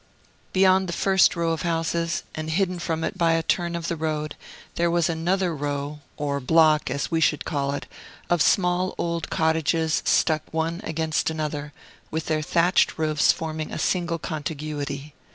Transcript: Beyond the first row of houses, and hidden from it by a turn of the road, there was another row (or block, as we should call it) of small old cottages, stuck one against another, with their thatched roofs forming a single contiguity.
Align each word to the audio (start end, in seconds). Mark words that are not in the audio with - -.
Beyond 0.51 0.87
the 0.89 0.93
first 0.93 1.35
row 1.35 1.51
of 1.51 1.61
houses, 1.61 2.23
and 2.33 2.49
hidden 2.49 2.79
from 2.79 3.03
it 3.03 3.19
by 3.19 3.33
a 3.33 3.43
turn 3.43 3.75
of 3.75 3.87
the 3.87 3.95
road, 3.95 4.35
there 4.73 4.89
was 4.89 5.07
another 5.09 5.53
row 5.55 5.99
(or 6.17 6.39
block, 6.39 6.89
as 6.89 7.11
we 7.11 7.21
should 7.21 7.45
call 7.45 7.73
it) 7.73 7.85
of 8.27 8.41
small 8.41 8.95
old 8.97 9.29
cottages, 9.29 10.01
stuck 10.03 10.41
one 10.51 10.81
against 10.83 11.29
another, 11.29 11.71
with 12.09 12.25
their 12.25 12.41
thatched 12.41 12.97
roofs 12.97 13.31
forming 13.31 13.71
a 13.71 13.77
single 13.77 14.17
contiguity. 14.17 15.13